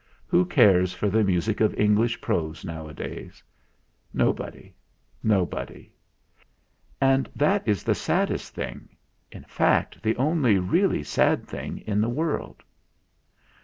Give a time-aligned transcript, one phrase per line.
[0.25, 3.43] Who cares for the music 98 THE FLINT HEART of English prose nowadays?
[4.11, 4.73] Nobody
[5.21, 5.93] no body.
[6.99, 8.89] And that is the saddest thing
[9.31, 12.63] in fact, the only really sad thing in the world."